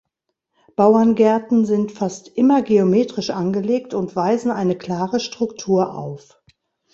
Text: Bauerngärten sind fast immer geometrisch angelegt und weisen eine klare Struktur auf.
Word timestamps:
Bauerngärten 0.75 1.67
sind 1.67 1.91
fast 1.91 2.27
immer 2.29 2.63
geometrisch 2.63 3.29
angelegt 3.29 3.93
und 3.93 4.15
weisen 4.15 4.49
eine 4.49 4.75
klare 4.75 5.19
Struktur 5.19 5.93
auf. 5.93 6.41